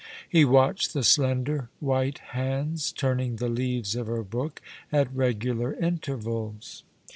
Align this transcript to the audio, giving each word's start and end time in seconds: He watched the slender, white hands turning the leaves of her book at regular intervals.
He 0.27 0.45
watched 0.45 0.95
the 0.95 1.03
slender, 1.03 1.69
white 1.79 2.17
hands 2.33 2.91
turning 2.91 3.35
the 3.35 3.47
leaves 3.49 3.95
of 3.95 4.07
her 4.07 4.23
book 4.23 4.59
at 4.91 5.13
regular 5.13 5.75
intervals. 5.75 6.81